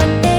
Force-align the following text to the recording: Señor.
Señor. 0.00 0.31